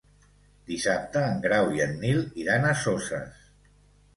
[0.69, 3.45] Dissabte en Grau i en Nil iran a Soses.